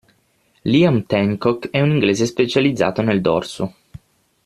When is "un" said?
1.79-1.91